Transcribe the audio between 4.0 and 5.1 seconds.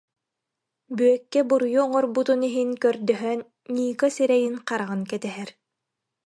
сирэйин-хараҕын